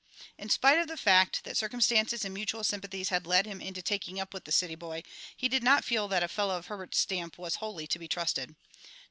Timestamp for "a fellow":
6.23-6.57